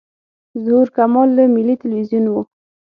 ظهور 0.63 0.87
کمال 0.97 1.29
له 1.37 1.43
ملي 1.55 1.75
تلویزیون 1.81 2.25
و. 2.29 2.35